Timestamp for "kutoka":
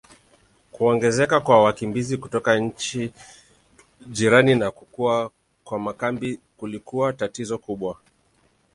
2.17-2.59